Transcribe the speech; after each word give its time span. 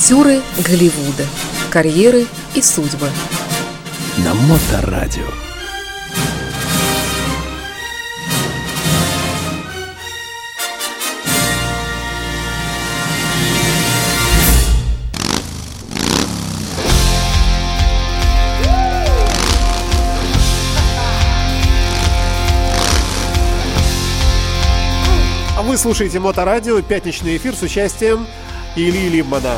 Актеры 0.00 0.40
Голливуда. 0.66 1.26
Карьеры 1.68 2.26
и 2.54 2.62
судьбы. 2.62 3.10
На 4.24 4.32
Моторадио. 4.32 5.26
А 25.58 25.62
вы 25.62 25.76
слушаете 25.76 26.20
Моторадио, 26.20 26.80
пятничный 26.80 27.36
эфир 27.36 27.54
с 27.54 27.60
участием 27.60 28.26
Ильи 28.76 29.10
Либмана. 29.10 29.56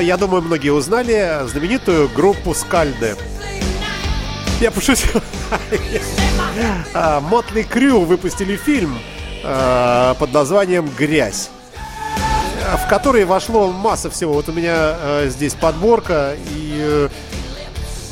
Я 0.00 0.16
думаю, 0.16 0.42
многие 0.42 0.70
узнали 0.70 1.46
знаменитую 1.46 2.08
группу 2.08 2.54
Скальды. 2.54 3.16
Я 4.60 4.70
пошутил. 4.70 5.20
А, 6.94 7.20
Мотли 7.20 7.62
Крю 7.62 8.00
выпустили 8.00 8.56
фильм 8.56 8.98
а, 9.42 10.14
под 10.14 10.32
названием 10.32 10.88
«Грязь» 10.98 11.50
в 12.76 12.88
который 12.88 13.24
вошло 13.24 13.70
масса 13.70 14.10
всего. 14.10 14.34
Вот 14.34 14.48
у 14.48 14.52
меня 14.52 14.96
э, 14.98 15.28
здесь 15.28 15.54
подборка 15.54 16.36
и, 16.50 16.74
э, 16.78 17.08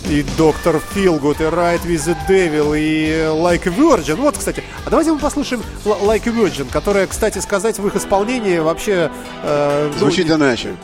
и 0.08 0.24
Доктор 0.36 0.80
Филгуд, 0.94 1.40
и 1.40 1.44
Ride 1.44 1.82
with 1.86 2.06
the 2.06 2.16
Devil, 2.28 2.78
и 2.78 3.26
Like 3.28 3.68
a 3.68 3.70
Virgin. 3.70 4.16
Вот, 4.16 4.36
кстати, 4.38 4.62
а 4.84 4.90
давайте 4.90 5.12
мы 5.12 5.18
послушаем 5.18 5.62
Like 5.84 6.28
a 6.28 6.32
Virgin, 6.32 6.70
которая, 6.70 7.06
кстати 7.06 7.38
сказать, 7.38 7.78
в 7.78 7.86
их 7.86 7.96
исполнении 7.96 8.58
вообще... 8.58 9.10
Э, 9.42 9.90
Звучит 9.98 10.28
ну, 10.28 10.36
иначе. 10.36 10.76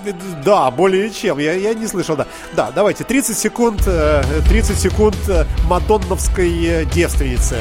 Да, 0.45 0.71
более 0.71 1.11
чем. 1.11 1.39
Я, 1.39 1.53
я 1.53 1.75
не 1.75 1.87
слышал, 1.87 2.17
да. 2.17 2.27
Да, 2.55 2.71
давайте, 2.75 3.05
30 3.05 3.37
секунд, 3.37 3.83
30 3.83 4.79
секунд 4.79 5.17
мадонновской 5.65 6.87
девственницы. 6.93 7.59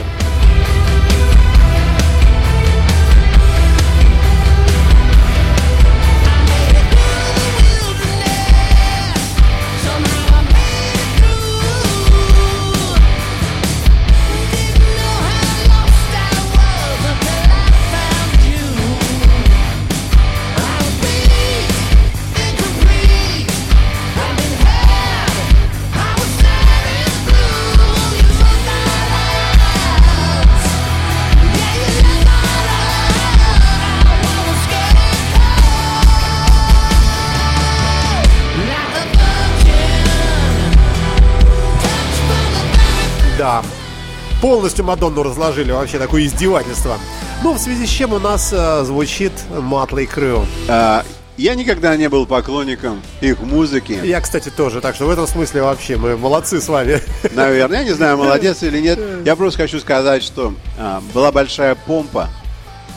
Полностью 44.45 44.85
Мадонну 44.85 45.23
разложили, 45.23 45.71
вообще 45.71 45.97
такое 45.97 46.23
издевательство. 46.23 46.99
Ну, 47.43 47.53
в 47.53 47.57
связи 47.57 47.87
с 47.87 47.89
чем 47.89 48.13
у 48.13 48.19
нас 48.19 48.53
э, 48.53 48.83
звучит 48.83 49.31
Матлей 49.49 50.05
Крю. 50.05 50.45
А, 50.67 51.03
я 51.35 51.55
никогда 51.55 51.97
не 51.97 52.09
был 52.09 52.27
поклонником 52.27 53.01
их 53.21 53.39
музыки. 53.39 53.99
Я, 54.03 54.21
кстати, 54.21 54.49
тоже, 54.49 54.81
так 54.81 54.93
что 54.93 55.07
в 55.07 55.09
этом 55.09 55.25
смысле 55.25 55.63
вообще 55.63 55.97
мы 55.97 56.15
молодцы 56.15 56.61
с 56.61 56.69
вами. 56.69 57.01
Наверное, 57.33 57.79
я 57.79 57.85
не 57.85 57.93
знаю, 57.93 58.17
молодец 58.17 58.61
или 58.61 58.79
нет. 58.79 58.99
Я 59.25 59.35
просто 59.35 59.63
хочу 59.63 59.79
сказать, 59.79 60.21
что 60.21 60.53
а, 60.77 61.01
была 61.11 61.31
большая 61.31 61.73
помпа 61.73 62.29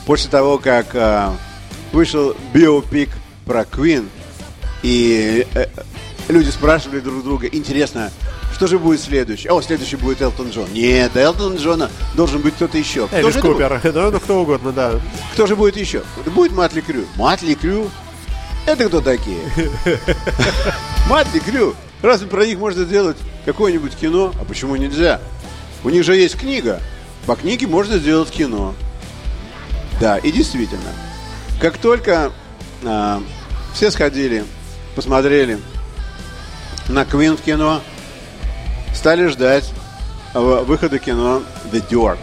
после 0.05 0.31
того, 0.31 0.59
как 0.59 0.89
а, 0.93 1.35
вышел 1.93 2.37
биопик 2.53 3.09
про 3.47 3.63
Queen, 3.63 4.07
и 4.83 5.47
э, 5.55 5.67
люди 6.29 6.51
спрашивали 6.51 7.01
друг 7.01 7.25
друга, 7.25 7.47
интересно, 7.47 8.11
что 8.55 8.67
же 8.67 8.79
будет 8.79 9.01
следующий? 9.01 9.49
О, 9.49 9.61
следующий 9.63 9.97
будет 9.97 10.21
Элтон 10.21 10.51
Джон. 10.51 10.73
Нет, 10.73 11.13
до 11.13 11.21
Элтона 11.21 11.57
Джона 11.57 11.91
должен 12.15 12.41
быть 12.41 12.55
кто-то 12.55 12.77
еще. 12.79 13.07
Кто 13.07 13.17
Элис 13.17 13.37
Купер. 13.37 13.81
Да, 13.93 14.11
ну 14.11 14.21
кто 14.21 14.43
угодно, 14.43 14.73
да. 14.73 15.01
Кто 15.33 15.47
же 15.47 15.57
будет 15.57 15.77
еще? 15.77 16.03
Будет 16.27 16.53
Матли 16.53 16.81
Крю. 16.81 17.07
Матли 17.17 17.55
Крю? 17.55 17.91
Это 18.67 18.89
кто 18.89 19.01
такие? 19.01 19.39
Матли 21.09 21.39
Крю. 21.39 21.75
Разве 22.03 22.29
про 22.29 22.47
них 22.47 22.59
можно 22.59 22.85
сделать 22.85 23.17
какое-нибудь 23.45 23.97
кино? 23.97 24.33
А 24.41 24.45
почему 24.45 24.77
нельзя? 24.77 25.21
У 25.85 25.91
них 25.91 26.05
же 26.05 26.17
есть 26.17 26.39
книга. 26.39 26.81
По 27.27 27.37
книге 27.37 27.67
можно 27.67 27.99
сделать 27.99 28.31
кино. 28.31 28.75
Да, 30.01 30.19
и 30.19 30.31
действительно. 30.31 30.93
Как 31.61 31.79
только 31.79 32.33
а, 32.85 33.23
все 33.75 33.91
сходили, 33.91 34.45
посмотрели 34.95 35.59
на 36.89 37.05
Квин 37.05 37.37
в 37.37 37.41
кино, 37.41 37.81
стали 38.99 39.29
ждать 39.29 39.73
выхода 40.35 40.99
кино 40.99 41.43
The 41.73 41.89
Dirt. 41.89 42.19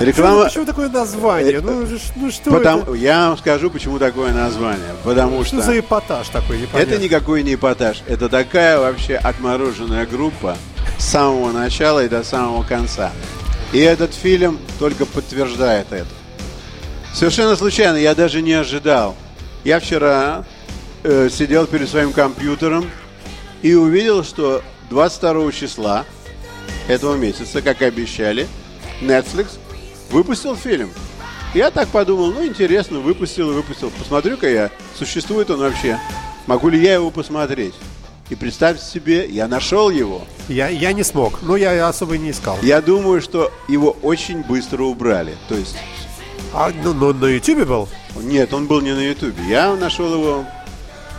Реклама... 0.00 0.44
Почему, 0.44 0.64
почему 0.64 0.66
такое 0.66 0.88
название? 0.88 1.60
Ну, 1.60 1.86
ну 2.16 2.30
что 2.30 2.50
Потому... 2.50 2.82
это? 2.82 2.94
Я 2.94 3.28
вам 3.28 3.38
скажу, 3.38 3.70
почему 3.70 4.00
такое 4.00 4.32
название. 4.32 4.94
Потому 5.04 5.44
что... 5.44 5.56
Что 5.56 5.66
за 5.66 5.78
эпатаж 5.78 6.28
такой 6.28 6.58
непонятный? 6.58 6.94
Это 6.94 7.02
никакой 7.02 7.42
не 7.44 7.54
эпатаж. 7.54 8.02
Это 8.08 8.28
такая 8.28 8.78
вообще 8.78 9.14
отмороженная 9.14 10.04
группа 10.04 10.56
с 10.98 11.04
самого 11.04 11.52
начала 11.52 12.04
и 12.04 12.08
до 12.08 12.24
самого 12.24 12.64
конца. 12.64 13.12
И 13.72 13.78
этот 13.78 14.12
фильм 14.14 14.58
только 14.80 15.06
подтверждает 15.06 15.92
это. 15.92 16.08
Совершенно 17.14 17.54
случайно, 17.54 17.96
я 17.96 18.16
даже 18.16 18.42
не 18.42 18.52
ожидал. 18.52 19.14
Я 19.62 19.78
вчера 19.78 20.44
э, 21.04 21.28
сидел 21.30 21.66
перед 21.66 21.88
своим 21.88 22.12
компьютером 22.12 22.90
и 23.62 23.74
увидел, 23.74 24.24
что 24.24 24.62
22 24.90 25.52
числа 25.52 26.04
этого 26.88 27.16
месяца, 27.16 27.62
как 27.62 27.82
и 27.82 27.84
обещали, 27.84 28.46
Netflix 29.00 29.58
выпустил 30.10 30.56
фильм. 30.56 30.90
Я 31.54 31.70
так 31.70 31.88
подумал, 31.88 32.32
ну 32.32 32.46
интересно, 32.46 33.00
выпустил 33.00 33.50
и 33.50 33.54
выпустил. 33.54 33.90
Посмотрю-ка 33.90 34.48
я, 34.48 34.70
существует 34.96 35.50
он 35.50 35.60
вообще. 35.60 35.98
Могу 36.46 36.68
ли 36.68 36.80
я 36.80 36.94
его 36.94 37.10
посмотреть? 37.10 37.74
И 38.30 38.34
представьте 38.34 38.84
себе, 38.84 39.26
я 39.26 39.48
нашел 39.48 39.88
его. 39.88 40.22
Я, 40.48 40.68
я 40.68 40.92
не 40.92 41.02
смог, 41.02 41.40
но 41.42 41.56
я 41.56 41.88
особо 41.88 42.18
не 42.18 42.30
искал. 42.30 42.58
Я 42.62 42.82
думаю, 42.82 43.22
что 43.22 43.50
его 43.68 43.96
очень 44.02 44.42
быстро 44.42 44.84
убрали. 44.84 45.34
То 45.48 45.54
есть... 45.54 45.76
А 46.52 46.70
ну, 46.84 46.92
ну, 46.92 47.12
на 47.12 47.26
Ютубе 47.26 47.64
был? 47.64 47.88
Нет, 48.22 48.52
он 48.52 48.66
был 48.66 48.80
не 48.80 48.92
на 48.92 49.00
Ютубе. 49.00 49.42
Я 49.48 49.74
нашел 49.76 50.12
его 50.12 50.44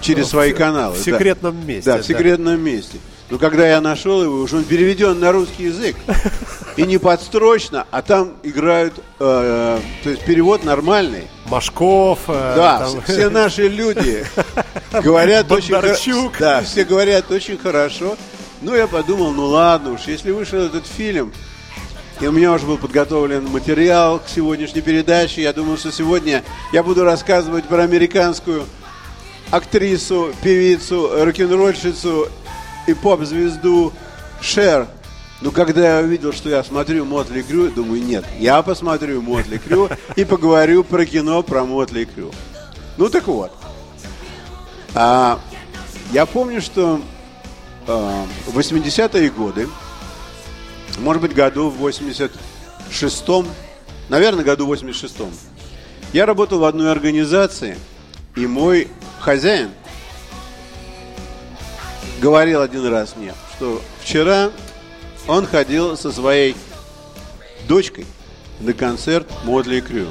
через 0.01 0.25
ну, 0.25 0.29
свои 0.29 0.53
каналы. 0.53 0.95
В 0.95 0.99
секретном 0.99 1.59
да. 1.59 1.67
месте. 1.67 1.91
Да, 1.91 1.97
в 1.97 2.05
секретном 2.05 2.61
месте. 2.61 2.97
Но 3.29 3.37
когда 3.37 3.67
я 3.67 3.79
нашел 3.79 4.23
его, 4.23 4.39
уже 4.39 4.57
он 4.57 4.63
переведен 4.63 5.19
на 5.19 5.31
русский 5.31 5.65
язык. 5.65 5.95
И 6.77 6.83
не 6.83 6.97
подстрочно, 6.97 7.85
а 7.91 8.01
там 8.01 8.33
играют, 8.41 8.93
э, 9.19 9.79
то 10.03 10.09
есть 10.09 10.23
перевод 10.23 10.63
нормальный. 10.63 11.27
Машков. 11.45 12.19
Э, 12.27 12.53
да, 12.55 12.79
там... 12.79 13.01
все 13.03 13.29
наши 13.29 13.67
люди 13.67 14.25
говорят 15.03 15.51
очень 15.51 15.75
хорошо. 15.75 16.31
Да, 16.39 16.61
все 16.61 16.85
говорят 16.85 17.29
очень 17.31 17.57
хорошо. 17.57 18.17
Ну, 18.61 18.75
я 18.75 18.87
подумал, 18.87 19.31
ну 19.31 19.45
ладно 19.45 19.91
уж, 19.91 20.01
если 20.07 20.31
вышел 20.31 20.59
этот 20.59 20.87
фильм, 20.87 21.31
и 22.19 22.27
у 22.27 22.31
меня 22.31 22.51
уже 22.51 22.65
был 22.65 22.77
подготовлен 22.77 23.45
материал 23.45 24.19
к 24.19 24.27
сегодняшней 24.27 24.81
передаче, 24.81 25.41
я 25.41 25.53
думал, 25.53 25.77
что 25.77 25.91
сегодня 25.91 26.43
я 26.73 26.83
буду 26.83 27.03
рассказывать 27.03 27.65
про 27.65 27.83
американскую 27.83 28.65
актрису, 29.51 30.33
певицу, 30.43 31.09
рок-н-ролльщицу 31.23 32.29
и 32.89 32.93
поп-звезду 32.93 33.93
Шер. 34.41 34.87
Но 35.41 35.51
когда 35.51 35.99
я 35.99 36.03
увидел, 36.03 36.33
что 36.33 36.49
я 36.49 36.63
смотрю 36.63 37.05
Мотли 37.05 37.41
Крю, 37.41 37.71
думаю, 37.71 38.03
нет, 38.03 38.25
я 38.39 38.61
посмотрю 38.61 39.21
Мотли 39.21 39.57
Крю 39.57 39.89
и 40.15 40.25
поговорю 40.25 40.83
про 40.83 41.05
кино 41.05 41.41
про 41.43 41.63
Мотли 41.63 42.05
Крю. 42.05 42.31
Ну 42.97 43.09
так 43.09 43.27
вот. 43.27 43.51
А, 44.95 45.39
я 46.11 46.25
помню, 46.25 46.61
что 46.61 46.99
а, 47.87 48.25
в 48.47 48.57
80-е 48.57 49.29
годы, 49.29 49.69
может 50.99 51.21
быть, 51.21 51.33
году 51.33 51.69
в 51.69 51.85
86-м, 51.85 53.47
наверное, 54.09 54.43
году 54.43 54.67
в 54.67 54.73
86-м, 54.73 55.31
я 56.11 56.25
работал 56.25 56.59
в 56.59 56.65
одной 56.65 56.91
организации– 56.91 57.77
И 58.35 58.47
мой 58.47 58.87
хозяин 59.19 59.69
говорил 62.19 62.61
один 62.61 62.85
раз 62.87 63.15
мне, 63.15 63.33
что 63.55 63.81
вчера 64.01 64.51
он 65.27 65.45
ходил 65.45 65.97
со 65.97 66.11
своей 66.11 66.55
дочкой 67.67 68.05
на 68.59 68.73
концерт 68.73 69.27
Модли 69.43 69.79
Крю. 69.79 70.07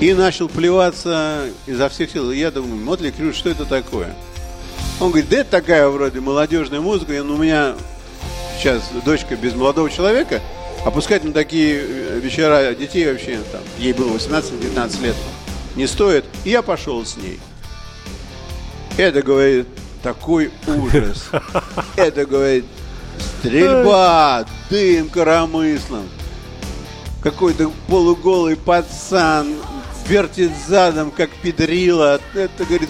И 0.00 0.12
начал 0.12 0.48
плеваться 0.48 1.46
изо 1.66 1.88
всех 1.88 2.10
сил. 2.10 2.30
Я 2.30 2.50
думаю, 2.50 2.76
Мотли 2.76 3.10
Крю, 3.10 3.32
что 3.32 3.48
это 3.48 3.64
такое? 3.64 4.14
Он 5.00 5.08
говорит, 5.08 5.28
да 5.30 5.38
это 5.38 5.50
такая 5.50 5.88
вроде 5.88 6.20
молодежная 6.20 6.80
музыка. 6.80 7.14
И, 7.14 7.20
у 7.20 7.36
меня 7.36 7.74
сейчас 8.58 8.90
дочка 9.04 9.36
без 9.36 9.54
молодого 9.54 9.88
человека. 9.90 10.42
Опускать 10.84 11.24
на 11.24 11.32
такие 11.32 11.80
э, 11.80 12.20
вечера 12.20 12.74
детей 12.74 13.10
вообще, 13.10 13.40
там, 13.50 13.62
ей 13.78 13.92
было 13.92 14.16
18-19 14.16 15.02
лет, 15.02 15.16
не 15.74 15.86
стоит. 15.86 16.24
И 16.44 16.50
я 16.50 16.62
пошел 16.62 17.04
с 17.04 17.16
ней. 17.16 17.40
Это, 18.96 19.22
говорит, 19.22 19.66
такой 20.06 20.52
ужас. 20.68 21.30
Это, 21.96 22.26
говорит, 22.26 22.64
стрельба, 23.18 24.46
дым 24.70 25.08
коромыслом. 25.08 26.08
Какой-то 27.24 27.72
полуголый 27.88 28.54
пацан 28.54 29.56
вертит 30.06 30.52
задом, 30.68 31.10
как 31.10 31.30
педрила. 31.42 32.20
Это, 32.34 32.64
говорит, 32.64 32.88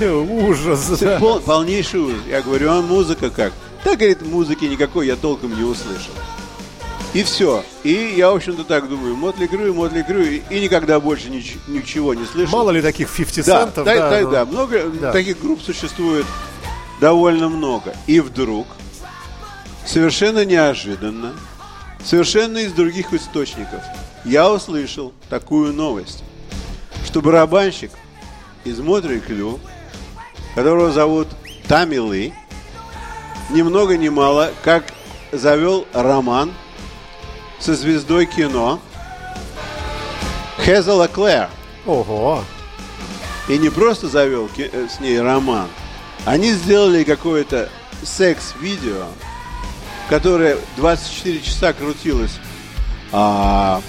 ужас. 0.00 1.02
Пол, 1.18 1.40
полнейший 1.40 1.98
ужас. 1.98 2.20
Я 2.28 2.40
говорю, 2.40 2.70
а 2.70 2.82
музыка 2.82 3.30
как? 3.30 3.52
Да, 3.84 3.96
говорит, 3.96 4.22
музыки 4.22 4.66
никакой 4.66 5.08
я 5.08 5.16
толком 5.16 5.56
не 5.56 5.64
услышал. 5.64 6.12
И 7.14 7.22
все. 7.22 7.64
И 7.84 8.14
я, 8.16 8.32
в 8.32 8.36
общем-то, 8.36 8.64
так 8.64 8.88
думаю, 8.88 9.14
Мотли 9.14 9.46
Крю, 9.46 9.72
Мотли 9.72 10.02
Крю, 10.02 10.20
и, 10.20 10.42
и 10.50 10.60
никогда 10.60 10.98
больше 10.98 11.28
нич- 11.28 11.58
ничего 11.68 12.12
не 12.12 12.26
слышал. 12.26 12.58
Мало 12.58 12.70
ли 12.70 12.82
таких 12.82 13.08
50 13.08 13.46
да, 13.46 13.64
центов. 13.64 13.84
Да, 13.84 13.94
да, 13.94 14.10
да, 14.10 14.20
ну, 14.20 14.30
да, 14.30 14.44
много 14.44 14.88
да. 14.88 15.12
таких 15.12 15.40
групп 15.40 15.62
существует 15.62 16.26
довольно 17.00 17.48
много. 17.48 17.94
И 18.08 18.18
вдруг, 18.18 18.66
совершенно 19.86 20.44
неожиданно, 20.44 21.34
совершенно 22.02 22.58
из 22.58 22.72
других 22.72 23.12
источников, 23.12 23.80
я 24.24 24.50
услышал 24.50 25.12
такую 25.28 25.72
новость, 25.72 26.24
что 27.06 27.22
барабанщик 27.22 27.92
из 28.64 28.80
Мотри 28.80 29.20
Клю, 29.20 29.60
которого 30.56 30.90
зовут 30.90 31.28
Тами 31.68 31.94
Ли, 31.94 32.34
ни 33.50 33.62
много 33.62 33.96
ни 33.96 34.08
мало, 34.08 34.50
как 34.64 34.84
завел 35.30 35.86
роман 35.92 36.52
со 37.58 37.74
звездой 37.74 38.26
кино 38.26 38.80
Хезела 40.64 41.08
Клэр. 41.08 41.48
Ого. 41.86 42.44
И 43.48 43.58
не 43.58 43.68
просто 43.68 44.08
завел 44.08 44.48
э, 44.56 44.88
с 44.88 45.00
ней 45.00 45.20
роман. 45.20 45.68
Они 46.24 46.52
сделали 46.52 47.04
какое-то 47.04 47.68
секс-видео, 48.02 49.04
которое 50.08 50.56
24 50.76 51.40
часа 51.40 51.72
крутилось 51.74 52.38
а, 53.12 53.82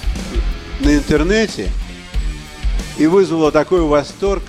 на 0.82 0.96
интернете 0.96 1.72
и 2.98 3.08
вызвало 3.08 3.52
такой 3.52 3.82
восторг, 3.82 4.44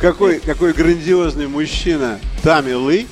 какой, 0.00 0.40
какой 0.40 0.72
грандиозный 0.72 1.46
мужчина 1.46 2.20
Тами 2.42 2.70
Ли. 2.90 3.06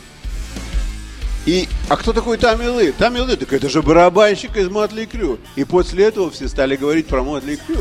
И, 1.46 1.68
а 1.88 1.96
кто 1.96 2.12
такой 2.12 2.36
Тами 2.36 2.64
Ли? 2.80 2.92
Тами 2.92 3.18
Ли, 3.18 3.36
так 3.36 3.52
это 3.52 3.68
же 3.68 3.82
барабанщик 3.82 4.56
из 4.56 4.68
Мотли 4.68 5.06
Крю. 5.06 5.38
И 5.56 5.64
после 5.64 6.04
этого 6.04 6.30
все 6.30 6.48
стали 6.48 6.76
говорить 6.76 7.06
про 7.06 7.22
Мотли 7.22 7.58
Крю. 7.66 7.80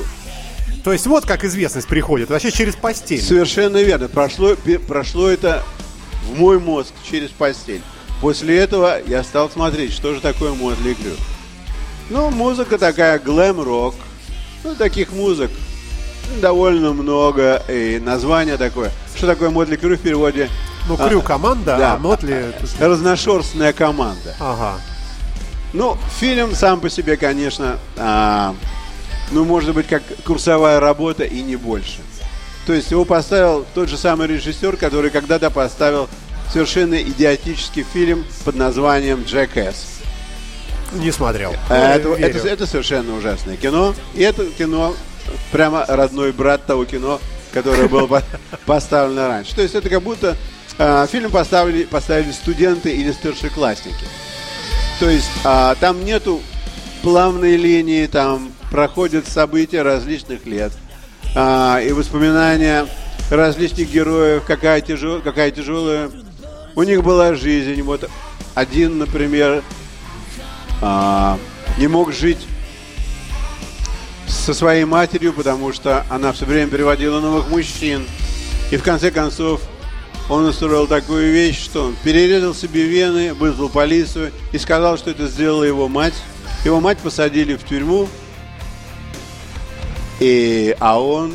То 0.84 0.94
есть 0.94 1.08
вот 1.08 1.26
как 1.26 1.44
известность 1.44 1.88
приходит, 1.88 2.30
вообще 2.30 2.52
через 2.52 2.76
постель. 2.76 3.22
Совершенно 3.22 3.78
верно. 3.78 4.08
Прошло, 4.08 4.56
прошло 4.88 5.28
это 5.28 5.64
в 6.24 6.40
мой 6.40 6.60
мозг 6.60 6.94
через 7.10 7.30
постель. 7.30 7.82
После 8.22 8.58
этого 8.58 9.00
я 9.06 9.24
стал 9.24 9.50
смотреть, 9.50 9.94
что 9.94 10.14
же 10.14 10.22
такое 10.22 10.54
Мотли 10.54 10.94
Крю. 10.94 11.14
Ну, 12.10 12.32
музыка 12.32 12.78
такая, 12.78 13.20
глэм-рок. 13.20 13.96
Ну, 14.64 14.76
таких 14.76 15.12
музык 15.12 15.52
довольно 16.42 16.94
много. 16.94 17.62
И 17.70 18.00
название 18.00 18.58
такое. 18.58 18.92
Что 19.16 19.28
такое 19.28 19.50
Мотли 19.50 19.76
Крю 19.76 19.98
в 19.98 20.02
переводе? 20.02 20.50
Ну, 20.88 20.98
Крю 20.98 21.22
команда, 21.22 21.78
да. 21.78 21.94
а 21.94 21.98
Мотли... 21.98 22.54
Разношерстная 22.80 23.74
команда. 23.74 24.36
Ага. 24.40 24.80
Ну, 25.74 25.98
фильм 26.20 26.56
сам 26.56 26.80
по 26.80 26.90
себе, 26.90 27.16
конечно, 27.16 27.78
а, 27.98 28.56
ну, 29.32 29.46
может 29.46 29.76
быть, 29.76 29.88
как 29.88 30.02
курсовая 30.26 30.80
работа 30.80 31.24
и 31.24 31.42
не 31.42 31.56
больше. 31.56 32.00
То 32.66 32.74
есть 32.74 32.90
его 32.92 33.06
поставил 33.06 33.66
тот 33.76 33.88
же 33.90 33.98
самый 33.98 34.28
режиссер, 34.28 34.78
который 34.78 35.10
когда-то 35.12 35.50
поставил 35.52 36.10
совершенно 36.52 37.00
идиотический 37.02 37.84
фильм 37.84 38.26
под 38.46 38.56
названием 38.56 39.24
«Джекэс». 39.24 40.00
Не 40.94 41.12
смотрел. 41.12 41.54
А, 41.70 41.96
Это, 41.96 42.10
верю. 42.10 42.38
это, 42.38 42.48
это 42.48 42.66
совершенно 42.68 43.16
ужасное 43.16 43.56
кино. 43.58 43.94
И 44.16 44.24
это 44.24 44.46
кино 44.48 44.96
прямо 45.52 45.86
родной 45.88 46.32
брат 46.32 46.66
того 46.66 46.86
кино, 46.86 47.20
которое 47.54 47.88
было 47.88 48.08
по- 48.08 48.24
поставлено 48.66 49.28
раньше. 49.28 49.56
То 49.56 49.62
есть 49.62 49.76
это 49.76 49.88
как 49.90 50.02
будто 50.02 50.32
а, 50.32 50.36
фильм 51.08 51.30
поставили, 51.32 51.84
поставили 51.84 52.32
студенты 52.32 52.96
или 52.96 53.12
старшеклассники. 53.12 54.06
То 55.00 55.10
есть 55.10 55.30
а, 55.44 55.76
там 55.76 56.04
нету 56.04 56.42
плавной 57.02 57.56
линии, 57.56 58.06
там 58.06 58.52
проходят 58.70 59.28
события 59.28 59.82
различных 59.82 60.46
лет. 60.46 60.72
А, 61.36 61.80
и 61.80 61.92
воспоминания 61.92 62.86
различных 63.32 63.90
героев, 63.92 64.44
какая, 64.46 64.82
тяжел, 64.82 65.22
какая 65.22 65.52
тяжелая 65.52 66.10
у 66.76 66.84
них 66.84 67.04
была 67.04 67.36
жизнь. 67.36 67.82
Вот 67.82 68.10
один, 68.56 68.98
например, 68.98 69.64
а, 70.82 71.40
не 71.78 71.88
мог 71.88 72.14
жить 72.14 72.46
со 74.28 74.54
своей 74.54 74.86
матерью, 74.86 75.34
потому 75.34 75.74
что 75.74 76.06
она 76.10 76.32
все 76.34 76.46
время 76.46 76.70
приводила 76.70 77.20
новых 77.20 77.50
мужчин. 77.50 78.06
И 78.72 78.78
в 78.78 78.84
конце 78.84 79.12
концов 79.12 79.62
он 80.30 80.46
устроил 80.46 80.88
такую 80.88 81.34
вещь, 81.34 81.60
что 81.62 81.86
он 81.86 81.96
перерезал 82.04 82.54
себе 82.54 82.84
вены, 82.84 83.34
вызвал 83.34 83.68
полицию 83.68 84.32
и 84.54 84.58
сказал, 84.60 84.98
что 84.98 85.10
это 85.10 85.28
сделала 85.28 85.64
его 85.64 85.88
мать. 85.88 86.14
Его 86.64 86.80
мать 86.80 87.00
посадили 87.00 87.56
в 87.56 87.64
тюрьму, 87.64 88.08
и, 90.20 90.76
а 90.80 91.02
он 91.02 91.34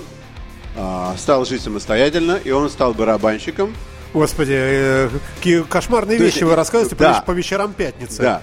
а, 0.76 1.14
стал 1.18 1.44
жить 1.44 1.62
самостоятельно, 1.62 2.38
и 2.42 2.50
он 2.50 2.68
стал 2.68 2.94
барабанщиком. 2.94 3.74
Господи, 4.12 4.54
э, 4.54 5.10
какие 5.36 5.62
кошмарные 5.62 6.18
То 6.18 6.24
вещи 6.24 6.34
есть, 6.34 6.44
вы 6.44 6.54
рассказываете 6.54 6.94
да. 6.96 7.20
по, 7.20 7.32
по 7.32 7.36
вечерам 7.36 7.72
пятницы. 7.72 8.22
Да. 8.22 8.42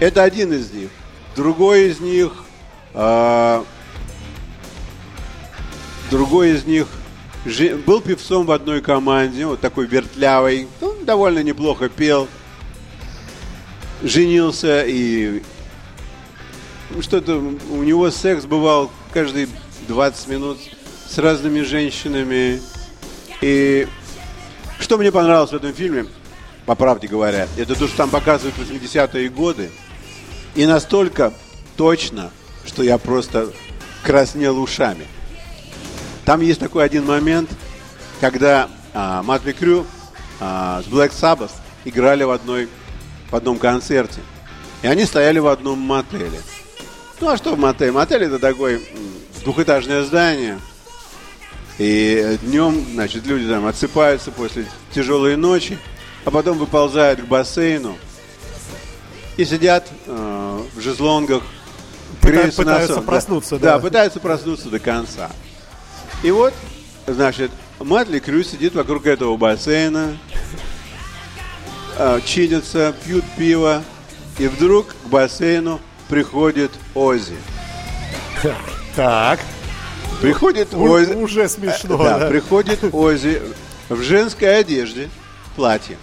Это 0.00 0.22
один 0.22 0.52
из 0.52 0.70
них. 0.72 0.90
Другой 1.34 1.90
из 1.90 2.00
них... 2.00 2.32
а, 2.92 3.64
другой 6.10 6.50
из 6.50 6.64
них 6.64 6.88
жи- 7.46 7.76
был 7.76 8.00
певцом 8.00 8.46
в 8.46 8.50
одной 8.50 8.82
команде, 8.82 9.46
вот 9.46 9.60
такой 9.60 9.86
вертлявый. 9.86 10.68
Он 10.80 11.04
довольно 11.04 11.42
неплохо 11.42 11.88
пел. 11.88 12.28
Женился 14.02 14.84
и... 14.86 15.42
Что-то 17.00 17.36
у 17.70 17.82
него 17.82 18.10
секс 18.10 18.44
бывал 18.44 18.90
каждые 19.12 19.48
20 19.88 20.28
минут 20.28 20.58
с 21.08 21.18
разными 21.18 21.62
женщинами. 21.62 22.60
И 23.40 23.88
что 24.78 24.98
мне 24.98 25.10
понравилось 25.10 25.50
в 25.50 25.56
этом 25.56 25.72
фильме, 25.72 26.06
по 26.64 26.74
правде 26.74 27.06
говоря, 27.08 27.48
это 27.56 27.74
то, 27.74 27.86
что 27.86 27.96
там 27.96 28.10
показывают 28.10 28.56
80-е 28.56 29.28
годы. 29.30 29.70
И 30.54 30.64
настолько 30.64 31.34
точно, 31.76 32.30
что 32.64 32.82
я 32.82 32.98
просто 32.98 33.52
краснел 34.02 34.60
ушами. 34.60 35.06
Там 36.26 36.40
есть 36.40 36.58
такой 36.58 36.84
один 36.84 37.06
момент, 37.06 37.48
когда 38.20 38.68
а, 38.92 39.22
Матли 39.22 39.52
Крю 39.52 39.86
а, 40.40 40.82
с 40.82 40.86
Black 40.86 41.12
Sabbath 41.12 41.52
играли 41.84 42.24
в, 42.24 42.30
одной, 42.32 42.68
в 43.30 43.36
одном 43.36 43.58
концерте. 43.58 44.20
И 44.82 44.88
они 44.88 45.04
стояли 45.04 45.38
в 45.38 45.46
одном 45.46 45.78
мотеле. 45.78 46.40
Ну 47.20 47.28
а 47.28 47.36
что 47.36 47.54
в 47.54 47.58
мотеле? 47.58 47.92
Мотель 47.92 48.24
это 48.24 48.40
такое 48.40 48.80
двухэтажное 49.44 50.02
здание. 50.02 50.58
И 51.78 52.38
днем, 52.42 52.84
значит, 52.94 53.24
люди 53.24 53.48
там 53.48 53.64
отсыпаются 53.64 54.32
после 54.32 54.66
тяжелой 54.92 55.36
ночи, 55.36 55.78
а 56.24 56.32
потом 56.32 56.58
выползают 56.58 57.20
к 57.20 57.24
бассейну 57.26 57.96
и 59.36 59.44
сидят 59.44 59.86
э, 60.06 60.60
в 60.74 60.80
жезлонгах, 60.80 61.44
на 62.22 62.28
пытаются 62.50 62.94
солнце. 62.94 63.00
проснуться, 63.02 63.58
да. 63.58 63.74
да. 63.74 63.78
пытаются 63.78 64.18
проснуться 64.18 64.70
до 64.70 64.80
конца. 64.80 65.30
И 66.26 66.30
вот, 66.32 66.52
значит, 67.06 67.52
Матли 67.78 68.18
Крю 68.18 68.42
сидит 68.42 68.74
вокруг 68.74 69.06
этого 69.06 69.36
бассейна, 69.36 70.18
э, 71.98 72.20
чинятся, 72.26 72.92
пьют 73.04 73.24
пиво, 73.38 73.84
и 74.40 74.48
вдруг 74.48 74.88
к 74.88 75.08
бассейну 75.08 75.78
приходит 76.08 76.72
Ози. 76.96 77.36
Так. 78.96 79.38
Приходит 80.20 80.74
Ози... 80.74 81.12
Уже 81.12 81.48
смешно. 81.48 81.96
Да, 81.96 82.18
да, 82.18 82.26
приходит 82.26 82.80
Ози 82.92 83.40
в 83.88 84.02
женской 84.02 84.58
одежде, 84.58 85.08
платье. 85.54 85.96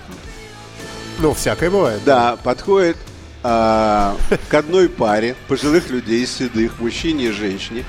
Ну, 1.20 1.34
всякое 1.34 1.70
бывает. 1.70 2.00
Да, 2.06 2.38
подходит 2.38 2.96
а, 3.44 4.15
к 4.48 4.53
одной 4.53 4.88
паре 4.88 5.36
пожилых 5.50 5.89
людей, 5.89 6.25
седых, 6.25 6.80
мужчине 6.80 7.25
и 7.25 7.32
женщине, 7.32 7.84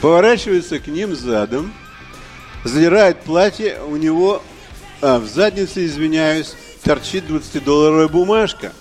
поворачивается 0.00 0.78
к 0.78 0.86
ним 0.86 1.14
задом, 1.14 1.72
задирает 2.64 3.20
платье, 3.20 3.80
у 3.82 3.96
него 3.96 4.42
а, 5.00 5.18
в 5.18 5.26
заднице, 5.26 5.86
извиняюсь, 5.86 6.54
торчит 6.82 7.24
20-долларовая 7.28 8.08
бумажка. 8.08 8.72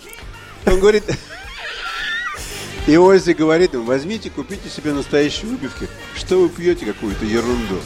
Он 0.66 0.80
говорит, 0.80 1.04
и 2.88 2.98
Оззи 2.98 3.32
говорит 3.32 3.74
им, 3.74 3.86
возьмите, 3.86 4.30
купите 4.30 4.70
себе 4.70 4.94
настоящие 4.94 5.50
выпивки. 5.52 5.88
Что 6.16 6.40
вы 6.40 6.50
пьете 6.50 6.86
какую-то 6.86 7.26
ерунду? 7.26 7.80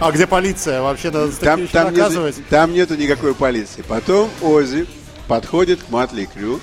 А 0.00 0.12
где 0.12 0.26
полиция? 0.26 0.80
Вообще 0.80 1.10
надо 1.10 1.32
там, 1.32 1.68
там, 1.68 1.94
нет, 1.94 2.34
там 2.48 2.72
нету 2.72 2.96
никакой 2.96 3.34
полиции. 3.34 3.82
Потом 3.82 4.30
Оззи 4.40 4.86
подходит 5.26 5.82
к 5.82 5.90
Матли 5.90 6.28
Крю 6.32 6.60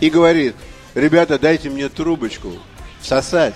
и 0.00 0.10
говорит, 0.10 0.54
ребята, 0.94 1.38
дайте 1.38 1.70
мне 1.70 1.88
трубочку 1.88 2.52
всосать. 3.04 3.54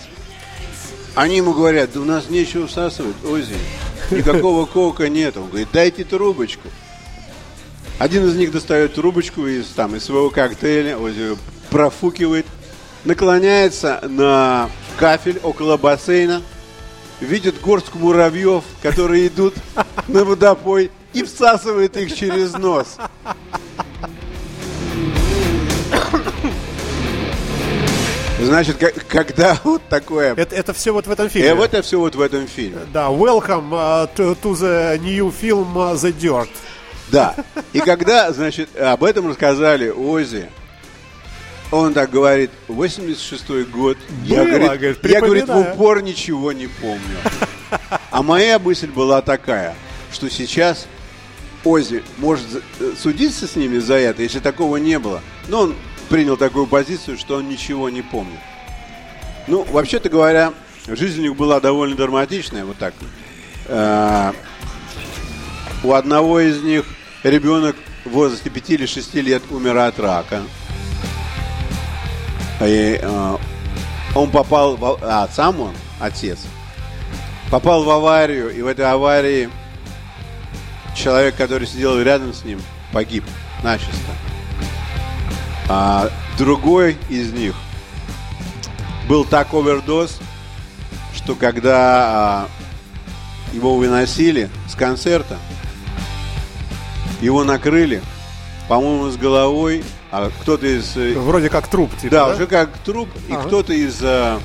Они 1.14 1.38
ему 1.38 1.52
говорят, 1.52 1.90
да 1.94 2.00
у 2.00 2.04
нас 2.04 2.28
нечего 2.28 2.66
всасывать, 2.66 3.16
Оззи. 3.24 3.56
Никакого 4.10 4.66
кока 4.66 5.08
нет. 5.08 5.36
Он 5.36 5.48
говорит, 5.48 5.68
дайте 5.72 6.04
трубочку. 6.04 6.68
Один 7.98 8.26
из 8.28 8.36
них 8.36 8.52
достает 8.52 8.94
трубочку 8.94 9.46
из, 9.46 9.66
там, 9.68 9.96
из 9.96 10.04
своего 10.04 10.30
коктейля, 10.30 10.96
Оззи 10.96 11.36
профукивает, 11.70 12.46
наклоняется 13.04 14.00
на 14.08 14.70
кафель 14.96 15.40
около 15.42 15.76
бассейна, 15.76 16.42
видит 17.20 17.60
горстку 17.60 17.98
муравьев, 17.98 18.62
которые 18.82 19.26
идут 19.26 19.54
на 20.06 20.24
водопой 20.24 20.92
и 21.12 21.24
всасывает 21.24 21.96
их 21.96 22.14
через 22.14 22.52
нос. 22.52 22.96
Значит, 28.40 28.76
когда 29.08 29.58
вот 29.64 29.82
такое... 29.88 30.34
Это, 30.34 30.54
это 30.54 30.72
все 30.72 30.92
вот 30.92 31.06
в 31.06 31.10
этом 31.10 31.28
фильме? 31.28 31.48
Э, 31.48 31.64
это 31.64 31.82
все 31.82 31.98
вот 31.98 32.14
в 32.14 32.20
этом 32.20 32.46
фильме. 32.46 32.80
Да, 32.92 33.08
welcome 33.08 33.70
uh, 33.70 34.08
to, 34.14 34.36
to 34.40 34.54
the 34.54 34.98
new 34.98 35.30
film 35.30 35.74
uh, 35.74 35.94
The 35.94 36.12
Dirt. 36.12 36.48
Да, 37.10 37.34
и 37.72 37.80
когда, 37.80 38.30
значит, 38.32 38.76
об 38.76 39.02
этом 39.02 39.28
рассказали 39.28 39.88
Ози, 39.88 40.50
он 41.70 41.94
так 41.94 42.10
говорит, 42.10 42.50
86-й 42.68 43.64
год, 43.64 43.96
Было, 44.08 44.36
я, 44.36 44.44
говорит, 44.44 44.68
говорит, 44.68 44.98
я, 45.04 45.20
говорит, 45.20 45.48
в 45.48 45.56
упор 45.56 46.02
ничего 46.02 46.52
не 46.52 46.66
помню. 46.66 47.00
А 48.10 48.22
моя 48.22 48.58
мысль 48.58 48.88
была 48.88 49.22
такая, 49.22 49.74
что 50.12 50.30
сейчас 50.30 50.86
Ози 51.64 52.02
может 52.18 52.46
э, 52.80 52.92
судиться 52.98 53.46
с 53.46 53.56
ними 53.56 53.78
за 53.78 53.94
это, 53.94 54.22
если 54.22 54.38
такого 54.38 54.76
не 54.76 54.98
было. 54.98 55.20
Но 55.48 55.62
он 55.62 55.74
принял 56.08 56.36
такую 56.36 56.66
позицию, 56.66 57.18
что 57.18 57.36
он 57.36 57.48
ничего 57.48 57.90
не 57.90 58.02
помнит. 58.02 58.38
Ну, 59.46 59.64
вообще-то 59.64 60.08
говоря, 60.08 60.52
жизнь 60.86 61.20
у 61.20 61.22
них 61.22 61.36
была 61.36 61.60
довольно 61.60 61.96
драматичная, 61.96 62.64
вот 62.64 62.78
так. 62.78 62.94
А, 63.66 64.34
у 65.82 65.92
одного 65.92 66.40
из 66.40 66.62
них 66.62 66.84
ребенок 67.22 67.76
в 68.04 68.10
возрасте 68.10 68.50
5 68.50 68.70
или 68.70 68.86
6 68.86 69.14
лет 69.14 69.42
умер 69.50 69.76
от 69.78 69.98
рака. 69.98 70.42
И, 72.60 73.00
а, 73.02 73.38
он 74.14 74.30
попал, 74.30 74.76
в, 74.76 74.98
а 75.02 75.28
сам 75.32 75.60
он, 75.60 75.74
отец, 76.00 76.38
попал 77.50 77.84
в 77.84 77.90
аварию, 77.90 78.54
и 78.54 78.62
в 78.62 78.66
этой 78.66 78.90
аварии 78.90 79.50
человек, 80.96 81.36
который 81.36 81.66
сидел 81.66 82.00
рядом 82.00 82.34
с 82.34 82.44
ним, 82.44 82.60
погиб 82.92 83.24
начисто. 83.62 84.27
А 85.68 86.10
другой 86.38 86.96
из 87.08 87.32
них 87.32 87.54
был 89.08 89.24
так 89.24 89.52
овердоз, 89.52 90.18
что 91.14 91.34
когда 91.34 91.76
а, 91.76 92.48
его 93.52 93.76
выносили 93.76 94.48
с 94.66 94.74
концерта, 94.74 95.38
его 97.20 97.44
накрыли, 97.44 98.02
по-моему, 98.68 99.10
с 99.10 99.16
головой, 99.16 99.84
а 100.10 100.30
кто-то 100.40 100.66
из... 100.66 100.96
Э, 100.96 101.14
Вроде 101.18 101.50
как 101.50 101.68
труп, 101.68 101.90
типа, 102.00 102.14
да? 102.14 102.26
да? 102.26 102.34
уже 102.34 102.46
как 102.46 102.76
труп, 102.78 103.08
ага. 103.28 103.40
и 103.42 103.46
кто-то 103.46 103.72
из, 103.72 103.98
а, 104.02 104.40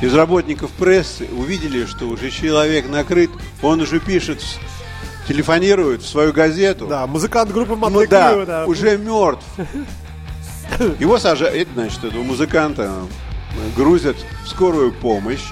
из 0.00 0.14
работников 0.14 0.70
прессы 0.72 1.28
увидели, 1.32 1.84
что 1.84 2.06
уже 2.06 2.30
человек 2.30 2.88
накрыт, 2.88 3.30
он 3.62 3.80
уже 3.80 4.00
пишет 4.00 4.42
телефонирует 5.26 6.02
в 6.02 6.08
свою 6.08 6.32
газету. 6.32 6.86
Да, 6.86 7.06
музыкант 7.06 7.52
группы 7.52 7.72
Motley 7.72 7.90
ну, 7.90 8.06
да, 8.06 8.44
да, 8.44 8.66
уже 8.66 8.96
мертв. 8.96 9.44
Его 10.98 11.18
сажают, 11.18 11.68
значит, 11.74 12.04
этого 12.04 12.22
музыканта 12.22 12.92
грузят 13.76 14.16
в 14.44 14.48
скорую 14.48 14.92
помощь, 14.92 15.44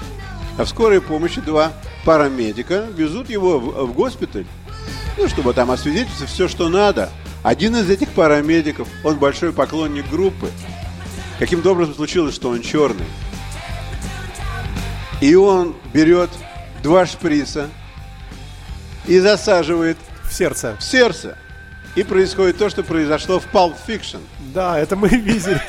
а 0.57 0.65
в 0.65 0.69
скорой 0.69 1.01
помощи 1.01 1.41
два 1.41 1.71
парамедика 2.03 2.85
везут 2.95 3.29
его 3.29 3.59
в, 3.59 3.87
в 3.87 3.93
госпиталь, 3.93 4.45
ну, 5.17 5.27
чтобы 5.27 5.53
там 5.53 5.71
освидетельствовать 5.71 6.31
все, 6.31 6.47
что 6.47 6.69
надо. 6.69 7.09
Один 7.43 7.75
из 7.75 7.89
этих 7.89 8.09
парамедиков, 8.09 8.87
он 9.03 9.17
большой 9.17 9.53
поклонник 9.53 10.09
группы. 10.09 10.49
Каким-то 11.39 11.71
образом 11.71 11.95
случилось, 11.95 12.33
что 12.33 12.49
он 12.49 12.61
черный. 12.61 13.05
И 15.21 15.35
он 15.35 15.75
берет 15.93 16.29
два 16.83 17.05
шприца, 17.05 17.69
и 19.07 19.19
засаживает 19.19 19.97
в 20.23 20.33
сердце. 20.33 20.75
В 20.79 20.83
сердце. 20.83 21.37
И 21.95 22.03
происходит 22.03 22.57
то, 22.57 22.69
что 22.69 22.83
произошло 22.83 23.39
в 23.39 23.47
Pulp 23.53 23.75
Fiction. 23.87 24.19
Да, 24.53 24.77
это 24.77 24.95
мы 24.95 25.07
видели. 25.07 25.61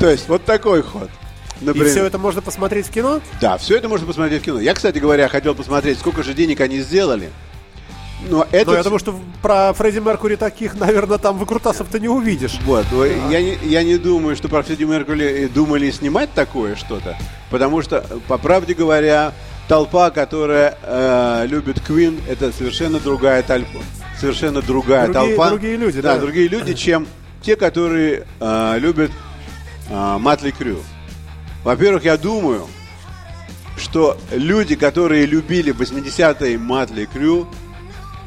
То 0.00 0.10
есть 0.10 0.28
вот 0.28 0.44
такой 0.44 0.82
ход. 0.82 1.08
Например. 1.60 1.86
И 1.86 1.90
все 1.90 2.04
это 2.04 2.18
можно 2.18 2.42
посмотреть 2.42 2.86
в 2.86 2.90
кино? 2.90 3.20
Да, 3.40 3.56
все 3.56 3.76
это 3.76 3.88
можно 3.88 4.06
посмотреть 4.06 4.42
в 4.42 4.44
кино. 4.44 4.60
Я, 4.60 4.74
кстати 4.74 4.98
говоря, 4.98 5.28
хотел 5.28 5.54
посмотреть, 5.54 5.98
сколько 5.98 6.24
же 6.24 6.34
денег 6.34 6.60
они 6.60 6.80
сделали. 6.80 7.30
Но, 8.28 8.46
это... 8.50 8.70
Но 8.70 8.76
я 8.76 8.82
думаю, 8.82 8.98
что 8.98 9.14
про 9.42 9.72
Фредди 9.74 9.98
Меркури 9.98 10.36
таких, 10.36 10.74
наверное, 10.74 11.18
там 11.18 11.38
выкрутасов 11.38 11.88
ты 11.88 12.00
не 12.00 12.08
увидишь. 12.08 12.58
Вот, 12.64 12.86
а. 12.90 13.28
я, 13.30 13.40
не, 13.40 13.58
я 13.64 13.84
не 13.84 13.98
думаю, 13.98 14.34
что 14.34 14.48
про 14.48 14.62
Фредди 14.62 14.84
Меркури 14.84 15.46
думали 15.46 15.90
снимать 15.90 16.32
такое 16.32 16.74
что-то, 16.74 17.16
потому 17.50 17.82
что, 17.82 18.04
по 18.26 18.38
правде 18.38 18.74
говоря, 18.74 19.32
толпа, 19.68 20.10
которая 20.10 20.76
э, 20.82 21.46
любит 21.48 21.80
Квин, 21.80 22.20
это 22.28 22.52
совершенно 22.52 23.00
другая 23.00 23.42
толпа. 23.42 23.80
Совершенно 24.18 24.62
другая 24.62 25.08
другие, 25.08 25.36
толпа. 25.36 25.50
Другие 25.50 25.76
люди, 25.76 26.00
да. 26.00 26.14
Да, 26.14 26.20
другие 26.20 26.48
люди, 26.48 26.74
чем 26.74 27.06
те, 27.42 27.56
которые 27.56 28.26
э, 28.40 28.78
любят 28.78 29.10
э, 29.88 30.16
Матли 30.18 30.50
Крю. 30.50 30.78
Во-первых, 31.62 32.04
я 32.04 32.16
думаю, 32.16 32.66
что 33.76 34.18
люди, 34.32 34.76
которые 34.76 35.26
любили 35.26 35.74
80-е 35.74 36.58
Матли 36.58 37.06
Крю, 37.06 37.48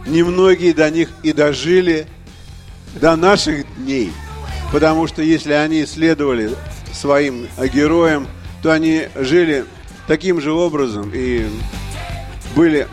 немногие 0.05 0.73
до 0.73 0.89
них 0.89 1.09
и 1.23 1.33
дожили 1.33 2.07
до 2.95 3.15
наших 3.15 3.65
дней. 3.77 4.11
Потому 4.71 5.07
что 5.07 5.21
если 5.21 5.53
они 5.53 5.85
следовали 5.85 6.51
своим 6.91 7.47
героям, 7.73 8.27
то 8.61 8.71
они 8.71 9.07
жили 9.15 9.65
таким 10.07 10.41
же 10.41 10.51
образом 10.51 11.11
и 11.13 11.47
были 12.55 12.87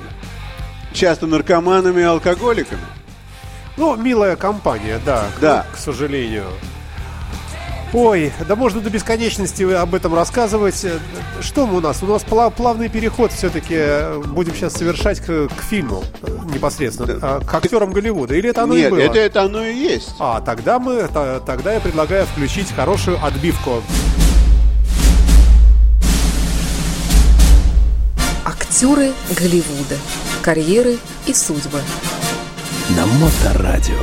часто 0.93 1.27
наркоманами 1.27 2.01
и 2.01 2.05
алкоголиками. 2.05 2.83
Ну, 3.77 3.97
милая 3.97 4.37
компания, 4.37 5.01
да, 5.05 5.25
да. 5.41 5.67
К, 5.73 5.75
к 5.75 5.79
сожалению. 5.79 6.45
Ой, 7.93 8.33
да 8.49 8.57
можно 8.57 8.81
до 8.81 8.91
бесконечности 8.91 9.63
об 9.63 9.95
этом 9.95 10.15
рассказывать. 10.15 10.85
Что 11.41 11.65
у 11.65 11.81
нас? 11.81 12.03
У 12.03 12.07
нас 12.07 12.25
плавный 12.25 12.89
переход 12.89 13.31
все-таки 13.31 13.79
будем 14.31 14.53
сейчас 14.55 14.75
совершать 14.75 15.21
к, 15.21 15.49
к 15.49 15.63
фильму 15.63 16.03
непосредственно, 16.53 17.15
да. 17.15 17.39
к 17.39 17.55
актерам 17.55 17.93
Голливуда. 17.93 18.35
Или 18.35 18.51
это 18.51 18.65
оно 18.65 18.75
Нет, 18.75 18.89
и 18.89 18.91
было? 18.91 18.99
это, 18.99 19.19
это 19.19 19.43
оно 19.43 19.65
и 19.65 19.75
есть. 19.75 20.17
А, 20.19 20.41
тогда 20.41 20.81
мы, 20.81 21.09
тогда 21.47 21.73
я 21.73 21.81
предлагаю 21.81 22.27
включить 22.27 22.73
хорошую 22.73 23.25
отбивку. 23.25 23.81
Актеры 28.75 29.13
Голливуда. 29.39 29.97
Карьеры 30.43 30.99
и 31.29 31.33
судьбы. 31.33 31.81
На 32.97 33.07
Моторадио. 33.07 33.95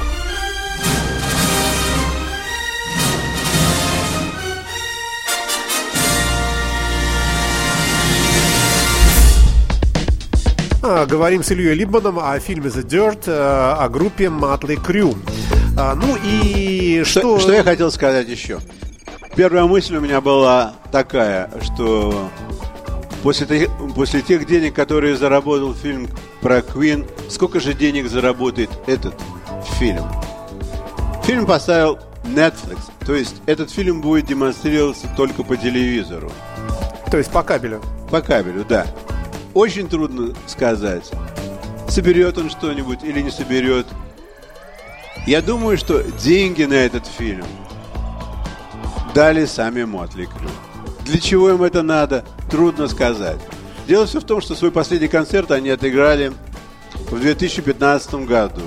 А, 10.81 11.05
говорим 11.05 11.43
с 11.43 11.51
Ильей 11.51 11.73
Либманом 11.73 12.17
о 12.17 12.39
фильме 12.39 12.69
The 12.69 12.85
Dirt, 12.85 13.23
э, 13.25 13.73
о 13.77 13.89
группе 13.89 14.27
Motley 14.27 14.81
Crue. 14.81 15.17
А, 15.77 15.95
ну 15.95 16.17
и 16.23 17.03
что... 17.03 17.19
Что, 17.19 17.39
что 17.39 17.51
я 17.51 17.63
хотел 17.63 17.91
сказать 17.91 18.29
еще? 18.29 18.61
первая 19.35 19.65
мысль 19.65 19.97
у 19.97 19.99
меня 19.99 20.21
была 20.21 20.75
такая, 20.91 21.49
что 21.61 22.29
после, 23.23 23.69
после 23.95 24.21
тех 24.21 24.45
денег, 24.45 24.73
которые 24.73 25.15
заработал 25.15 25.73
фильм 25.73 26.09
про 26.41 26.61
Квин, 26.61 27.05
сколько 27.29 27.59
же 27.59 27.73
денег 27.73 28.07
заработает 28.07 28.69
этот 28.87 29.13
фильм? 29.79 30.05
Фильм 31.23 31.45
поставил 31.45 31.99
Netflix, 32.23 32.79
то 33.05 33.13
есть 33.15 33.35
этот 33.45 33.71
фильм 33.71 34.01
будет 34.01 34.25
демонстрироваться 34.25 35.07
только 35.15 35.43
по 35.43 35.55
телевизору. 35.55 36.31
То 37.09 37.17
есть 37.17 37.31
по 37.31 37.43
кабелю? 37.43 37.81
По 38.09 38.21
кабелю, 38.21 38.65
да. 38.67 38.87
Очень 39.53 39.87
трудно 39.89 40.33
сказать, 40.47 41.11
соберет 41.87 42.37
он 42.37 42.49
что-нибудь 42.49 43.03
или 43.03 43.21
не 43.21 43.31
соберет. 43.31 43.85
Я 45.27 45.41
думаю, 45.41 45.77
что 45.77 46.01
деньги 46.03 46.63
на 46.63 46.73
этот 46.73 47.05
фильм 47.05 47.45
дали 49.13 49.45
сами 49.45 49.83
Мотли 49.83 50.25
Крю. 50.25 50.49
Для 51.05 51.19
чего 51.19 51.49
им 51.49 51.63
это 51.63 51.83
надо, 51.83 52.23
трудно 52.51 52.87
сказать. 52.87 53.39
Дело 53.87 54.05
все 54.05 54.19
в 54.19 54.23
том, 54.23 54.41
что 54.41 54.53
свой 54.53 54.71
последний 54.71 55.07
концерт 55.07 55.49
они 55.51 55.69
отыграли 55.69 56.31
в 57.09 57.19
2015 57.19 58.13
году. 58.25 58.61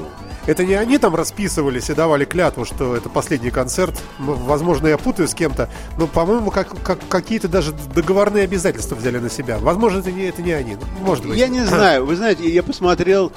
Это 0.47 0.65
не 0.65 0.75
они 0.75 0.99
там 0.99 1.15
расписывались 1.15 1.89
и 1.89 1.95
давали 1.95 2.27
клятву, 2.27 2.67
что 2.67 2.95
это 2.95 3.09
последний 3.09 3.51
концерт. 3.51 3.99
Возможно, 4.19 4.89
я 4.89 4.99
путаю 4.99 5.27
с 5.27 5.35
кем-то, 5.35 5.71
но, 5.97 6.07
по-моему, 6.07 6.51
как, 6.51 6.69
как, 6.83 6.99
какие-то 7.09 7.49
даже 7.49 7.73
договорные 7.95 8.45
обязательства 8.45 8.95
взяли 8.95 9.19
на 9.19 9.31
себя. 9.31 9.59
Возможно, 9.59 10.01
это 10.01 10.13
не, 10.13 10.25
это 10.25 10.43
не 10.43 10.53
они. 10.53 10.77
Может 11.01 11.25
быть. 11.25 11.39
Я 11.39 11.49
не 11.49 11.65
знаю. 11.65 12.05
Вы 12.05 12.17
знаете, 12.17 12.47
я 12.51 12.63
посмотрел, 12.63 13.33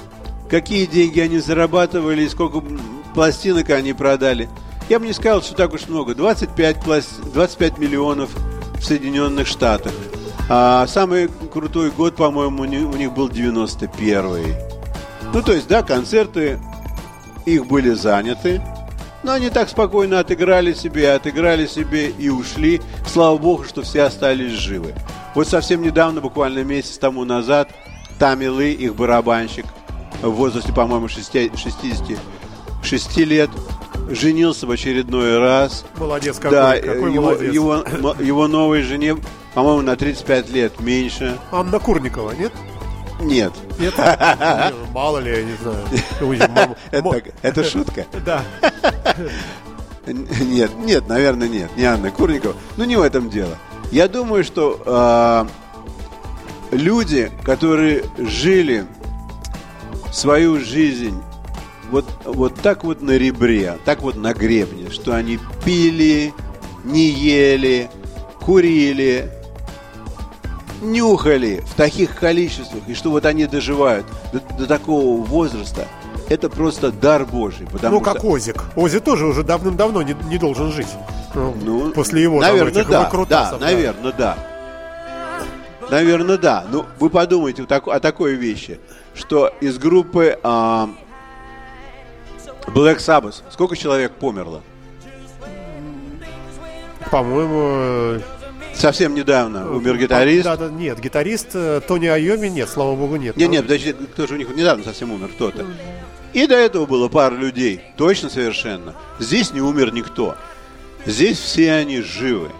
какие 0.50 0.84
деньги 0.84 1.20
они 1.20 1.38
зарабатывали, 1.38 2.28
сколько 2.28 2.62
пластинок 3.14 3.70
они 3.70 3.94
продали. 3.94 4.50
Я 4.90 4.98
бы 4.98 5.06
не 5.06 5.14
сказал, 5.14 5.40
что 5.40 5.54
так 5.54 5.72
уж 5.72 5.88
много. 5.88 6.14
25, 6.14 6.80
пласт... 6.82 7.08
25 7.32 7.78
миллионов 7.78 8.30
в 8.78 8.84
Соединенных 8.84 9.46
Штатах. 9.46 9.92
А 10.48 10.86
самый 10.86 11.28
крутой 11.52 11.90
год, 11.90 12.16
по-моему, 12.16 12.62
у 12.62 12.64
них 12.64 13.12
был 13.12 13.28
91-й. 13.28 14.54
Ну, 15.32 15.42
то 15.42 15.52
есть, 15.52 15.68
да, 15.68 15.82
концерты 15.82 16.58
их 17.44 17.66
были 17.66 17.90
заняты, 17.90 18.62
но 19.22 19.32
они 19.32 19.50
так 19.50 19.68
спокойно 19.68 20.20
отыграли 20.20 20.72
себе, 20.72 21.12
отыграли 21.12 21.66
себе 21.66 22.10
и 22.10 22.30
ушли. 22.30 22.80
Слава 23.06 23.36
богу, 23.36 23.64
что 23.64 23.82
все 23.82 24.02
остались 24.02 24.52
живы. 24.52 24.94
Вот 25.34 25.48
совсем 25.48 25.82
недавно, 25.82 26.20
буквально 26.20 26.64
месяц 26.64 26.98
тому 26.98 27.24
назад, 27.24 27.68
Тами 28.18 28.46
Лы, 28.46 28.72
их 28.72 28.94
барабанщик, 28.94 29.66
в 30.22 30.30
возрасте, 30.30 30.72
по-моему, 30.72 31.08
66 31.08 33.16
лет, 33.18 33.50
женился 34.10 34.66
в 34.66 34.70
очередной 34.70 35.38
раз. 35.38 35.84
Молодец 35.96 36.36
какой, 36.36 36.50
да, 36.50 36.76
какой 36.76 37.12
его, 37.12 37.22
молодец. 37.22 37.54
Его, 37.54 37.76
его 38.20 38.48
новой 38.48 38.82
жене, 38.82 39.16
по-моему, 39.58 39.82
на 39.82 39.96
35 39.96 40.50
лет 40.50 40.78
меньше. 40.78 41.36
Анна 41.50 41.80
Курникова, 41.80 42.30
нет? 42.30 42.52
Нет. 43.20 43.52
Нет? 43.80 43.92
Мало 44.94 45.18
ли, 45.18 45.32
я 45.32 45.42
не 45.42 45.56
знаю. 45.56 45.84
Это 47.42 47.64
шутка? 47.64 48.06
Да. 48.24 48.44
Нет, 50.06 50.70
нет, 50.78 51.08
наверное, 51.08 51.48
нет. 51.48 51.76
Не 51.76 51.86
Анна 51.86 52.12
Курникова. 52.12 52.54
Ну, 52.76 52.84
не 52.84 52.94
в 52.94 53.02
этом 53.02 53.30
дело. 53.30 53.56
Я 53.90 54.06
думаю, 54.06 54.44
что 54.44 54.80
а, 54.86 55.48
люди, 56.70 57.32
которые 57.42 58.04
жили 58.16 58.86
свою 60.12 60.60
жизнь 60.60 61.20
вот, 61.90 62.04
вот 62.24 62.54
так 62.54 62.84
вот 62.84 63.02
на 63.02 63.18
ребре, 63.18 63.76
так 63.84 64.02
вот 64.02 64.14
на 64.14 64.34
гребне, 64.34 64.88
что 64.92 65.16
они 65.16 65.40
пили, 65.64 66.32
не 66.84 67.10
ели, 67.10 67.90
курили, 68.40 69.32
нюхали 70.80 71.62
в 71.66 71.74
таких 71.74 72.14
количествах, 72.16 72.82
и 72.86 72.94
что 72.94 73.10
вот 73.10 73.26
они 73.26 73.46
доживают 73.46 74.06
до, 74.32 74.40
до 74.56 74.66
такого 74.66 75.22
возраста, 75.24 75.86
это 76.28 76.48
просто 76.50 76.92
дар 76.92 77.24
Божий. 77.24 77.66
Потому 77.66 77.96
ну, 77.96 78.00
как 78.02 78.18
что... 78.18 78.28
Озик. 78.28 78.64
Ози 78.76 79.00
тоже 79.00 79.26
уже 79.26 79.42
давным-давно 79.42 80.02
не, 80.02 80.14
не 80.28 80.38
должен 80.38 80.70
жить. 80.72 80.88
Ну, 81.34 81.54
ну 81.62 81.90
после 81.92 82.22
его 82.22 82.40
наверное, 82.40 82.84
там, 82.84 83.10
да, 83.10 83.24
да, 83.28 83.50
да, 83.52 83.58
наверное, 83.58 84.12
да. 84.12 84.38
Наверное, 85.90 86.36
да. 86.36 86.66
Ну, 86.70 86.84
вы 86.98 87.08
подумайте 87.08 87.64
о 87.68 88.00
такой 88.00 88.34
вещи, 88.34 88.78
что 89.14 89.52
из 89.60 89.78
группы 89.78 90.38
а, 90.42 90.90
Black 92.66 92.98
Sabbath 92.98 93.36
сколько 93.50 93.74
человек 93.74 94.12
померло? 94.12 94.62
По-моему, 97.10 98.20
Совсем 98.78 99.14
недавно 99.14 99.70
умер 99.72 99.98
гитарист. 99.98 100.44
Да, 100.44 100.56
да, 100.56 100.68
нет, 100.68 101.00
гитарист 101.00 101.48
э, 101.54 101.80
Тони 101.86 102.06
Айоми 102.06 102.46
нет, 102.46 102.68
слава 102.68 102.94
богу, 102.94 103.16
нет. 103.16 103.36
Нет, 103.36 103.50
нет, 103.50 103.62
подожди, 103.62 103.92
кто 103.92 104.28
же 104.28 104.34
у 104.34 104.36
них 104.36 104.48
недавно 104.54 104.84
совсем 104.84 105.10
умер, 105.10 105.30
кто-то. 105.34 105.66
И 106.32 106.46
до 106.46 106.54
этого 106.54 106.86
было 106.86 107.08
пара 107.08 107.34
людей, 107.34 107.80
точно 107.96 108.30
совершенно. 108.30 108.94
Здесь 109.18 109.52
не 109.52 109.60
умер 109.60 109.92
никто. 109.92 110.36
Здесь 111.06 111.38
все 111.38 111.72
они 111.72 112.02
живы. 112.02 112.50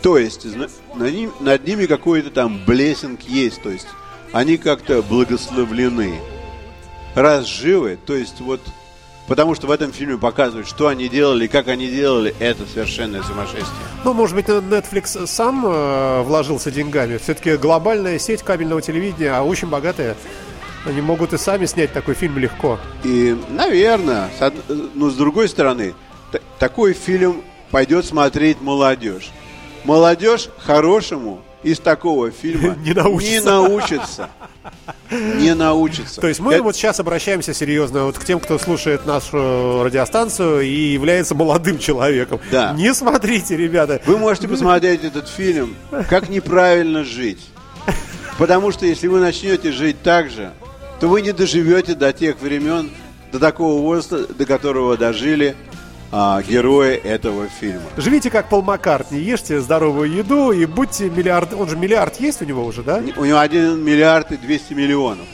То 0.00 0.16
есть 0.16 0.46
на 0.94 1.10
ним, 1.10 1.32
над 1.40 1.66
ними 1.66 1.84
какой-то 1.84 2.30
там 2.30 2.64
блессинг 2.64 3.20
есть, 3.22 3.62
то 3.62 3.68
есть 3.70 3.86
они 4.32 4.56
как-то 4.56 5.02
благословлены. 5.02 6.20
Раз 7.14 7.46
живы, 7.46 7.98
то 8.06 8.14
есть 8.14 8.40
вот 8.40 8.60
Потому 9.32 9.54
что 9.54 9.66
в 9.66 9.70
этом 9.70 9.94
фильме 9.94 10.18
показывают, 10.18 10.68
что 10.68 10.88
они 10.88 11.08
делали, 11.08 11.46
как 11.46 11.68
они 11.68 11.86
делали, 11.86 12.34
это 12.38 12.66
совершенное 12.66 13.22
сумасшествие. 13.22 13.64
Ну, 14.04 14.12
может 14.12 14.36
быть, 14.36 14.44
Netflix 14.44 15.26
сам 15.26 15.64
э, 15.64 16.20
вложился 16.20 16.70
деньгами. 16.70 17.16
Все-таки 17.16 17.56
глобальная 17.56 18.18
сеть 18.18 18.42
кабельного 18.42 18.82
телевидения, 18.82 19.30
а 19.30 19.40
очень 19.40 19.68
богатая. 19.68 20.16
Они 20.84 21.00
могут 21.00 21.32
и 21.32 21.38
сами 21.38 21.64
снять 21.64 21.94
такой 21.94 22.12
фильм 22.12 22.36
легко. 22.36 22.78
И, 23.04 23.34
наверное, 23.48 24.28
с, 24.38 24.52
ну, 24.92 25.08
с 25.08 25.14
другой 25.14 25.48
стороны, 25.48 25.94
такой 26.58 26.92
фильм 26.92 27.42
пойдет 27.70 28.04
смотреть 28.04 28.60
молодежь. 28.60 29.30
Молодежь 29.84 30.50
хорошему 30.58 31.40
из 31.62 31.78
такого 31.78 32.30
фильма 32.30 32.76
не 32.84 32.92
научится. 32.92 33.32
Не 33.32 33.40
научится. 33.40 34.30
Не 35.12 35.54
научится. 35.54 36.20
То 36.20 36.28
есть 36.28 36.40
мы 36.40 36.54
Это... 36.54 36.62
вот 36.62 36.76
сейчас 36.76 37.00
обращаемся 37.00 37.54
серьезно 37.54 38.04
вот 38.04 38.18
к 38.18 38.24
тем, 38.24 38.40
кто 38.40 38.58
слушает 38.58 39.06
нашу 39.06 39.82
радиостанцию 39.84 40.62
и 40.62 40.92
является 40.92 41.34
молодым 41.34 41.78
человеком. 41.78 42.40
Да. 42.50 42.72
Не 42.72 42.94
смотрите, 42.94 43.56
ребята. 43.56 44.00
Вы 44.06 44.18
можете 44.18 44.48
посмотреть 44.48 45.04
этот 45.04 45.28
фильм 45.28 45.76
«Как 46.08 46.28
неправильно 46.28 47.04
жить». 47.04 47.48
Потому 48.38 48.72
что 48.72 48.86
если 48.86 49.06
вы 49.06 49.20
начнете 49.20 49.72
жить 49.72 50.02
так 50.02 50.30
же, 50.30 50.52
то 51.00 51.08
вы 51.08 51.20
не 51.22 51.32
доживете 51.32 51.94
до 51.94 52.12
тех 52.12 52.40
времен, 52.40 52.90
до 53.30 53.38
такого 53.38 53.80
возраста, 53.80 54.26
до 54.32 54.46
которого 54.46 54.96
дожили 54.96 55.54
а, 56.12 56.42
герои 56.42 56.94
этого 56.94 57.48
фильма. 57.48 57.82
Живите 57.96 58.30
как 58.30 58.48
Пол 58.50 58.62
Маккартни, 58.62 59.18
ешьте 59.18 59.60
здоровую 59.60 60.12
еду 60.12 60.52
и 60.52 60.66
будьте 60.66 61.08
миллиард... 61.08 61.54
Он 61.54 61.68
же 61.68 61.76
миллиард 61.76 62.20
есть 62.20 62.42
у 62.42 62.44
него 62.44 62.64
уже, 62.64 62.82
да? 62.82 63.02
У 63.16 63.24
него 63.24 63.38
один 63.38 63.82
миллиард 63.82 64.30
и 64.30 64.36
200 64.36 64.74
миллионов. 64.74 65.26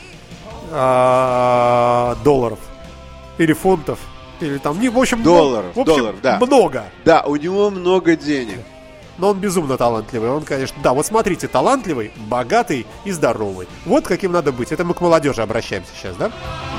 А, 0.71 2.17
долларов. 2.23 2.59
Или 3.37 3.53
фунтов. 3.53 3.99
Или 4.39 4.57
там, 4.57 4.79
не, 4.79 4.87
в 4.87 4.97
общем, 4.97 5.21
долларов, 5.21 5.75
в 5.75 5.79
общем, 5.79 5.95
долларов, 5.95 6.19
да. 6.23 6.37
много. 6.39 6.85
Да, 7.03 7.23
у 7.23 7.35
него 7.35 7.69
много 7.69 8.15
денег. 8.15 8.59
Но 9.19 9.29
он 9.29 9.39
безумно 9.39 9.77
талантливый. 9.77 10.29
Он, 10.29 10.43
конечно, 10.43 10.77
да, 10.81 10.93
вот 10.93 11.05
смотрите, 11.05 11.47
талантливый, 11.47 12.11
богатый 12.15 12.87
и 13.03 13.11
здоровый. 13.11 13.67
Вот 13.85 14.07
каким 14.07 14.31
надо 14.31 14.51
быть. 14.51 14.71
Это 14.71 14.83
мы 14.83 14.93
к 14.93 15.01
молодежи 15.01 15.41
обращаемся 15.41 15.91
сейчас, 15.95 16.15
да? 16.15 16.31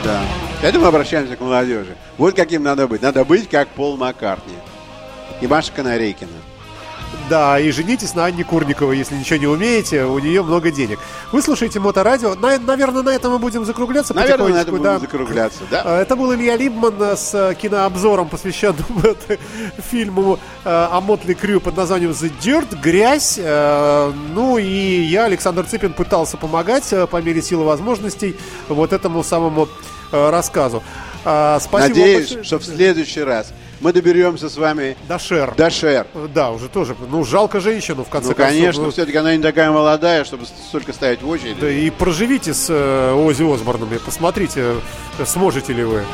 Да. 0.02 0.20
Это 0.62 0.78
мы 0.78 0.88
обращаемся 0.88 1.36
к 1.36 1.40
молодежи. 1.40 1.96
Вот 2.16 2.34
каким 2.34 2.62
надо 2.62 2.88
быть. 2.88 3.02
Надо 3.02 3.24
быть 3.24 3.48
как 3.48 3.68
Пол 3.68 3.96
Маккартни 3.96 4.54
и 5.40 5.46
Маша 5.46 5.72
Канарейкина. 5.72 6.49
Да, 7.30 7.60
и 7.60 7.70
женитесь 7.70 8.14
на 8.16 8.24
Анне 8.24 8.42
Курниковой, 8.42 8.98
если 8.98 9.14
ничего 9.14 9.38
не 9.38 9.46
умеете, 9.46 10.02
у 10.02 10.18
нее 10.18 10.42
много 10.42 10.72
денег. 10.72 10.98
Вы 11.30 11.42
слушаете 11.42 11.78
Моторадио. 11.78 12.34
На, 12.34 12.58
наверное, 12.58 13.02
на 13.02 13.10
этом 13.10 13.30
мы 13.30 13.38
будем 13.38 13.64
закругляться 13.64 14.14
Наверное, 14.14 14.48
на 14.48 14.56
этом 14.62 14.72
будем 14.72 14.82
да. 14.82 14.98
закругляться, 14.98 15.60
да. 15.70 15.82
А, 15.84 16.02
это 16.02 16.16
был 16.16 16.34
Илья 16.34 16.56
Либман 16.56 17.00
с 17.00 17.32
э, 17.32 17.54
кинообзором, 17.54 18.28
посвященным 18.28 18.84
фильму 19.78 20.40
э, 20.64 20.68
о 20.68 21.00
Мотли 21.00 21.34
Крю 21.34 21.60
под 21.60 21.76
названием 21.76 22.10
The 22.10 22.32
Dirt, 22.42 22.80
грязь. 22.80 23.38
Э, 23.40 24.12
ну 24.34 24.58
и 24.58 25.02
я, 25.02 25.26
Александр 25.26 25.64
Цыпин, 25.66 25.92
пытался 25.92 26.36
помогать 26.36 26.92
по 27.12 27.22
мере 27.22 27.42
силы 27.42 27.62
возможностей 27.62 28.36
вот 28.68 28.92
этому 28.92 29.22
самому 29.22 29.68
рассказу. 30.10 30.82
А, 31.24 31.60
спасибо 31.60 31.96
Надеюсь, 31.96 32.26
большое. 32.26 32.44
что 32.44 32.58
в 32.58 32.64
следующий 32.64 33.22
раз 33.22 33.52
мы 33.80 33.92
доберемся 33.92 34.48
с 34.48 34.56
вами 34.56 34.96
до 35.08 35.18
Шер. 35.18 35.54
До 35.56 35.70
Шер. 35.70 36.06
Да, 36.34 36.50
уже 36.50 36.68
тоже. 36.68 36.94
Ну, 37.08 37.24
жалко 37.24 37.60
женщину, 37.60 38.04
в 38.04 38.08
конце 38.08 38.30
ну, 38.30 38.34
концов. 38.34 38.54
конечно, 38.54 38.82
ну, 38.84 38.90
все-таки 38.90 39.18
она 39.18 39.34
не 39.36 39.42
такая 39.42 39.70
молодая, 39.70 40.24
чтобы 40.24 40.46
столько 40.46 40.92
стоять 40.92 41.22
в 41.22 41.28
очереди. 41.28 41.60
Да, 41.60 41.70
и 41.70 41.90
проживите 41.90 42.54
с 42.54 42.66
э, 42.68 43.12
Ози 43.12 43.42
Осборном, 43.42 43.88
посмотрите, 44.04 44.74
сможете 45.24 45.72
ли 45.72 45.84
вы 45.84 46.04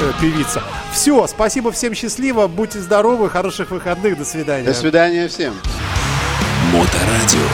э, 0.00 0.12
певица. 0.20 0.62
Все, 0.92 1.26
спасибо 1.26 1.72
всем 1.72 1.94
счастливо, 1.94 2.46
будьте 2.46 2.80
здоровы, 2.80 3.30
хороших 3.30 3.70
выходных, 3.70 4.18
до 4.18 4.24
свидания. 4.24 4.64
До 4.64 4.74
свидания 4.74 5.28
всем. 5.28 5.54
Моторадио. 6.72 7.46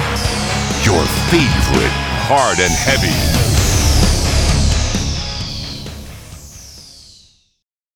Your 0.85 1.05
favorite 1.31 1.93
hard 2.29 2.59
and 2.59 2.73
heavy. 2.73 3.42